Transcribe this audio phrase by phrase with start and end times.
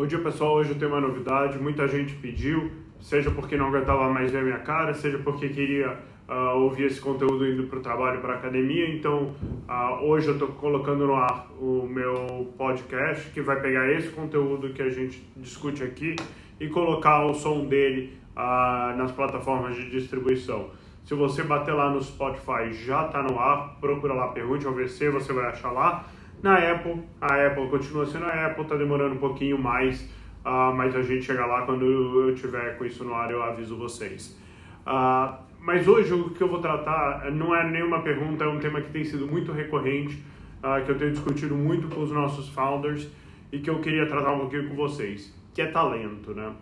[0.00, 2.72] Bom dia pessoal, hoje eu tenho uma novidade, muita gente pediu,
[3.02, 5.92] seja porque não aguentava mais ver a minha cara, seja porque queria
[6.26, 9.34] uh, ouvir esse conteúdo indo para o trabalho, para a academia, então
[9.68, 14.72] uh, hoje eu estou colocando no ar o meu podcast que vai pegar esse conteúdo
[14.72, 16.16] que a gente discute aqui
[16.58, 20.70] e colocar o som dele uh, nas plataformas de distribuição.
[21.04, 25.10] Se você bater lá no Spotify, já está no ar, procura lá, pergunte ao VC,
[25.10, 26.06] você vai achar lá.
[26.42, 30.02] Na Apple, a Apple continua sendo a Apple, está demorando um pouquinho mais,
[30.44, 33.76] uh, mas a gente chega lá quando eu tiver com isso no ar, eu aviso
[33.76, 34.38] vocês.
[34.86, 38.80] Uh, mas hoje o que eu vou tratar não é nenhuma pergunta, é um tema
[38.80, 40.22] que tem sido muito recorrente,
[40.64, 43.06] uh, que eu tenho discutido muito com os nossos founders
[43.52, 46.54] e que eu queria tratar um pouquinho com vocês, que é talento, né?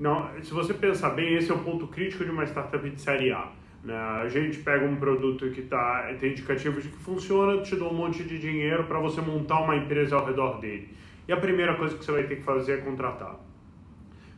[0.00, 3.30] Não, se você pensar bem, esse é o ponto crítico de uma startup de série
[3.30, 3.48] A.
[3.84, 3.94] Né?
[3.94, 7.94] A gente pega um produto que tá, tem indicativos de que funciona, te dá um
[7.94, 10.88] monte de dinheiro para você montar uma empresa ao redor dele.
[11.26, 13.36] E a primeira coisa que você vai ter que fazer é contratar.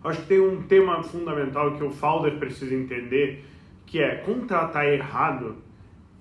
[0.04, 3.44] Acho que tem um tema fundamental que o founder precisa entender,
[3.86, 5.56] que é contratar errado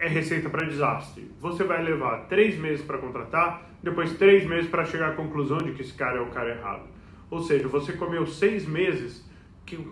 [0.01, 1.29] é receita para desastre.
[1.39, 5.73] Você vai levar três meses para contratar, depois três meses para chegar à conclusão de
[5.73, 6.87] que esse cara é o cara errado.
[7.29, 9.23] Ou seja, você comeu seis meses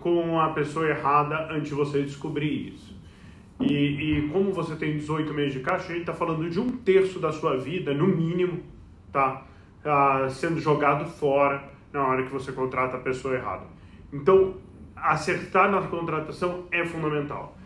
[0.00, 2.99] com a pessoa errada antes de você descobrir isso.
[3.60, 6.68] E, e, como você tem 18 meses de caixa, a gente está falando de um
[6.68, 8.60] terço da sua vida, no mínimo,
[9.12, 9.46] tá?
[9.84, 13.64] Ah, sendo jogado fora na hora que você contrata a pessoa errada.
[14.10, 14.54] Então,
[14.96, 17.58] acertar na contratação é fundamental.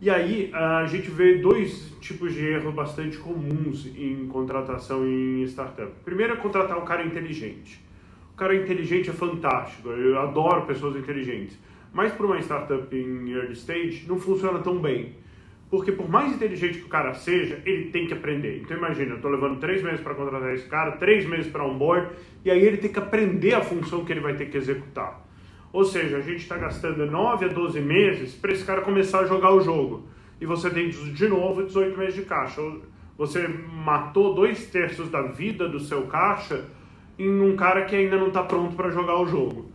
[0.00, 5.90] E aí, a gente vê dois tipos de erro bastante comuns em contratação em startup.
[6.04, 7.84] Primeiro é contratar um cara inteligente.
[8.32, 11.58] O cara inteligente é fantástico, eu adoro pessoas inteligentes.
[11.92, 15.14] Mas para uma startup em early stage, não funciona tão bem
[15.72, 18.60] porque por mais inteligente que o cara seja, ele tem que aprender.
[18.60, 22.10] Então imagina, eu estou levando três meses para contratar esse cara, três meses para onboard,
[22.44, 25.26] e aí ele tem que aprender a função que ele vai ter que executar.
[25.72, 29.24] Ou seja, a gente está gastando 9 a 12 meses para esse cara começar a
[29.24, 30.06] jogar o jogo.
[30.38, 32.60] E você tem de novo 18 meses de caixa.
[33.16, 36.66] Você matou dois terços da vida do seu caixa
[37.18, 39.72] em um cara que ainda não está pronto para jogar o jogo.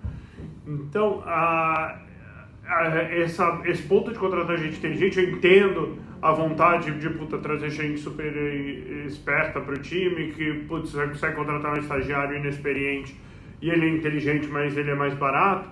[0.64, 2.02] Então, a
[3.22, 8.00] essa, esse ponto de contratar gente inteligente, eu entendo a vontade de puta, trazer gente
[8.00, 8.34] super
[9.06, 13.16] esperta para o time, que putz, você consegue contratar um estagiário inexperiente
[13.62, 15.70] e ele é inteligente, mas ele é mais barato.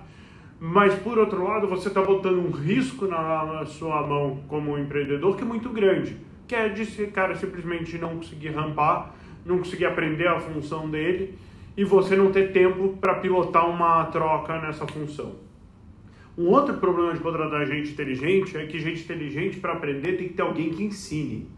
[0.58, 5.42] Mas por outro lado, você está botando um risco na sua mão como empreendedor que
[5.42, 6.16] é muito grande,
[6.48, 9.14] que é de esse cara simplesmente não conseguir rampar,
[9.44, 11.36] não conseguir aprender a função dele
[11.76, 15.45] e você não ter tempo para pilotar uma troca nessa função.
[16.38, 20.34] Um outro problema de contratar gente inteligente é que gente inteligente para aprender tem que
[20.34, 21.48] ter alguém que ensine.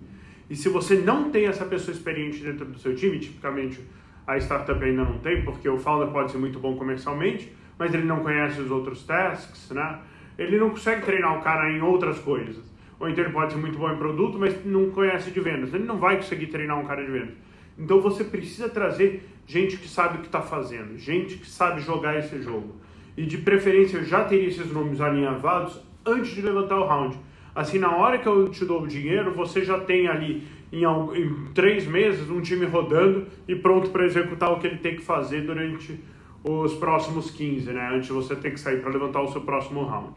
[0.48, 3.80] E se você não tem essa pessoa experiente dentro do seu time, tipicamente
[4.24, 8.04] a startup ainda não tem, porque o founder pode ser muito bom comercialmente, mas ele
[8.04, 9.98] não conhece os outros tasks, né?
[10.38, 12.64] Ele não consegue treinar o cara em outras coisas.
[13.00, 15.74] Ou então ele pode ser muito bom em produto, mas não conhece de vendas.
[15.74, 17.34] Ele não vai conseguir treinar um cara de vendas.
[17.76, 22.16] Então você precisa trazer gente que sabe o que está fazendo, gente que sabe jogar
[22.16, 22.76] esse jogo
[23.18, 27.18] e de preferência eu já teria esses nomes alinhavados antes de levantar o round.
[27.52, 31.52] Assim, na hora que eu te dou o dinheiro, você já tem ali em, em
[31.52, 35.40] três meses um time rodando e pronto para executar o que ele tem que fazer
[35.40, 35.98] durante
[36.44, 37.90] os próximos 15, né?
[37.92, 40.14] Antes você ter que sair para levantar o seu próximo round.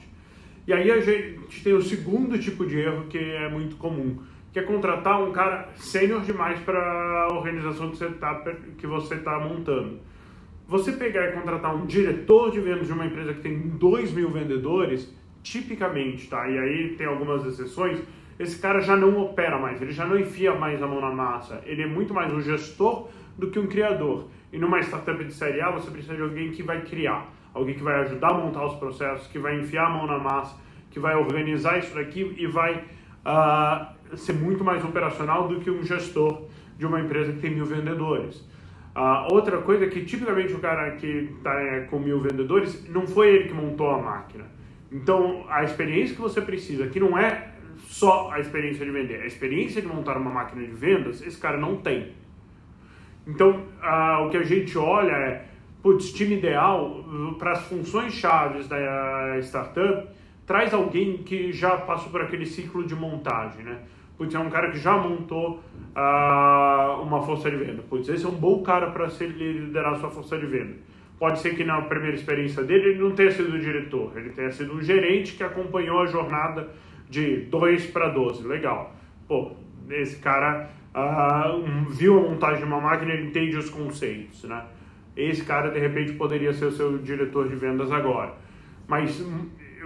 [0.67, 4.19] E aí a gente tem o segundo tipo de erro que é muito comum,
[4.53, 6.79] que é contratar um cara sênior demais para
[7.23, 8.35] a organização que você está
[8.77, 10.11] que você tá montando.
[10.71, 14.29] Você pegar e contratar um diretor de vendas de uma empresa que tem 2 mil
[14.29, 16.47] vendedores, tipicamente, tá?
[16.47, 18.01] E aí tem algumas exceções,
[18.39, 21.61] esse cara já não opera mais, ele já não enfia mais a mão na massa.
[21.65, 24.29] Ele é muito mais um gestor do que um criador.
[24.53, 27.83] E numa startup de série A, você precisa de alguém que vai criar, alguém que
[27.83, 30.57] vai ajudar a montar os processos, que vai enfiar a mão na massa,
[30.89, 32.81] que vai organizar isso daqui e vai
[33.25, 36.43] uh, ser muito mais operacional do que um gestor
[36.77, 38.49] de uma empresa que tem mil vendedores.
[39.31, 43.29] Outra coisa é que tipicamente o cara que está é, com mil vendedores não foi
[43.29, 44.45] ele que montou a máquina.
[44.91, 47.53] Então a experiência que você precisa, que não é
[47.85, 51.57] só a experiência de vender, a experiência de montar uma máquina de vendas, esse cara
[51.57, 52.11] não tem.
[53.25, 53.63] Então
[54.25, 55.45] o que a gente olha é,
[55.81, 57.05] putz, time ideal
[57.39, 60.09] para as funções chaves da startup,
[60.45, 63.79] traz alguém que já passou por aquele ciclo de montagem, né?
[64.21, 65.63] Putz, é um cara que já montou
[65.95, 67.81] uh, uma força de venda.
[67.81, 70.75] Putz, esse é um bom cara para liderar a sua força de venda.
[71.17, 74.75] Pode ser que na primeira experiência dele ele não tenha sido diretor, ele tenha sido
[74.75, 76.69] um gerente que acompanhou a jornada
[77.09, 78.47] de 2 para 12.
[78.47, 78.95] Legal.
[79.27, 79.53] Pô,
[79.89, 84.63] esse cara uh, viu a montagem de uma máquina, ele entende os conceitos, né?
[85.17, 88.35] esse cara de repente poderia ser o seu diretor de vendas agora.
[88.87, 89.25] Mas,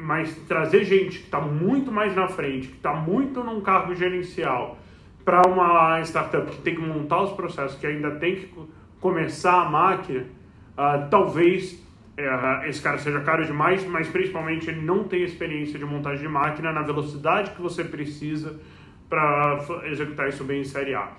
[0.01, 4.77] mas trazer gente que está muito mais na frente, que está muito num cargo gerencial,
[5.24, 8.53] para uma startup que tem que montar os processos, que ainda tem que
[9.00, 10.21] começar a máquina,
[10.77, 11.74] uh, talvez
[12.18, 16.27] uh, esse cara seja caro demais, mas principalmente ele não tem experiência de montagem de
[16.27, 18.59] máquina na velocidade que você precisa
[19.09, 21.12] para executar isso bem em série A.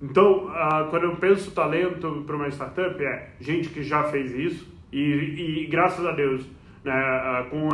[0.00, 4.72] Então, uh, quando eu penso talento para uma startup, é gente que já fez isso
[4.90, 6.44] e, e graças a Deus,
[6.84, 7.68] né, com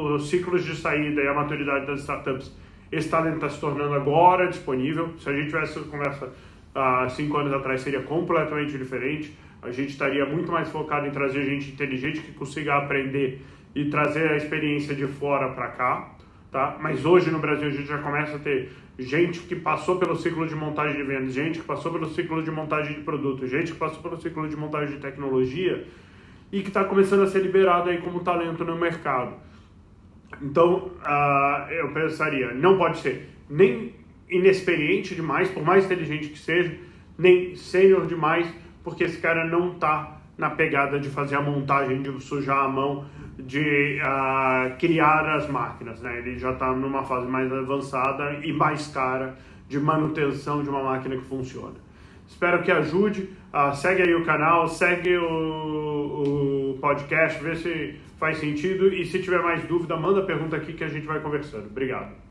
[0.00, 2.52] os ciclos de saída e a maturidade das startups,
[2.90, 5.14] esse talento está se tornando agora disponível.
[5.18, 6.32] Se a gente tivesse essa conversa
[6.74, 9.36] há cinco anos atrás, seria completamente diferente.
[9.62, 13.42] A gente estaria muito mais focado em trazer gente inteligente que consiga aprender
[13.74, 16.10] e trazer a experiência de fora para cá.
[16.50, 16.76] Tá?
[16.80, 20.46] Mas hoje no Brasil a gente já começa a ter gente que passou pelo ciclo
[20.46, 23.78] de montagem de vendas, gente que passou pelo ciclo de montagem de produto, gente que
[23.78, 25.86] passou pelo ciclo de montagem de tecnologia
[26.52, 29.34] e que está começando a ser liberado aí como talento no mercado.
[30.40, 33.94] Então, uh, eu pensaria, não pode ser nem
[34.28, 36.76] inexperiente demais, por mais inteligente que seja,
[37.16, 38.52] nem sênior demais,
[38.82, 43.06] porque esse cara não está na pegada de fazer a montagem, de sujar a mão,
[43.38, 46.00] de uh, criar as máquinas.
[46.00, 46.18] Né?
[46.18, 49.36] Ele já está numa fase mais avançada e mais cara
[49.68, 51.85] de manutenção de uma máquina que funciona.
[52.28, 53.30] Espero que ajude.
[53.52, 58.92] Uh, segue aí o canal, segue o, o podcast, vê se faz sentido.
[58.92, 61.66] E se tiver mais dúvida, manda pergunta aqui que a gente vai conversando.
[61.66, 62.25] Obrigado.